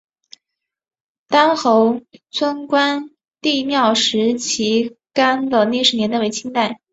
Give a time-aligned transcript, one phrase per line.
[1.27, 2.01] 单侯
[2.31, 6.81] 村关帝庙石旗杆的历史年代为清代。